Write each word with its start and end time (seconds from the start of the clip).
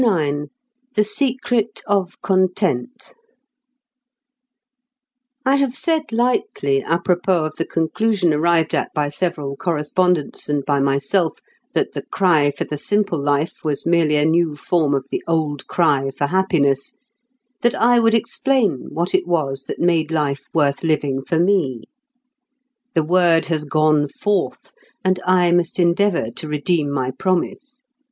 IX 0.03 0.47
THE 0.95 1.03
SECRET 1.03 1.83
OF 1.85 2.19
CONTENT 2.23 3.13
I 5.45 5.57
have 5.57 5.75
said 5.75 6.11
lightly 6.11 6.81
à 6.81 7.05
propos 7.05 7.49
of 7.51 7.55
the 7.59 7.67
conclusion 7.67 8.33
arrived 8.33 8.73
at 8.73 8.91
by 8.95 9.09
several 9.09 9.55
correspondents 9.55 10.49
and 10.49 10.65
by 10.65 10.79
myself 10.79 11.37
that 11.73 11.91
the 11.93 12.01
cry 12.01 12.49
for 12.49 12.63
the 12.63 12.79
simple 12.79 13.21
life 13.21 13.63
was 13.63 13.85
merely 13.85 14.15
a 14.15 14.25
new 14.25 14.55
form 14.55 14.95
of 14.95 15.05
the 15.11 15.23
old 15.27 15.67
cry 15.67 16.09
for 16.09 16.25
happiness, 16.25 16.95
that 17.61 17.75
I 17.75 17.99
would 17.99 18.15
explain 18.15 18.87
what 18.89 19.13
it 19.13 19.27
was 19.27 19.65
that 19.67 19.77
made 19.79 20.09
life 20.09 20.45
worth 20.51 20.81
living 20.83 21.21
for 21.23 21.37
me. 21.37 21.83
The 22.95 23.03
word 23.03 23.45
has 23.53 23.65
gone 23.65 24.07
forth, 24.07 24.71
and 25.05 25.21
I 25.27 25.51
must 25.51 25.77
endeavour 25.77 26.31
to 26.31 26.47
redeem 26.47 26.89
my 26.89 27.11
promise. 27.11 27.83